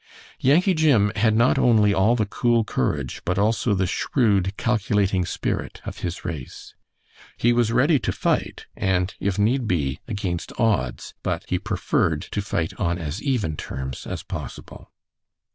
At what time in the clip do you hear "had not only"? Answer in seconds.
1.15-1.93